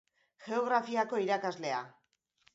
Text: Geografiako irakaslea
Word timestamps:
Geografiako 0.45 1.21
irakaslea 1.27 1.85